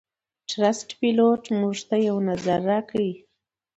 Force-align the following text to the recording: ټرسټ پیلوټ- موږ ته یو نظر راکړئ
ټرسټ 0.49 0.89
پیلوټ- 0.99 1.43
موږ 1.59 1.77
ته 1.89 1.95
یو 2.07 2.17
نظر 2.29 2.59
راکړئ 2.71 3.11